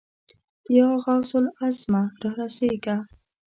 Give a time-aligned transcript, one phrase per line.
[0.75, 2.03] يا غوث الاعظمه!
[2.21, 2.97] را رسېږه.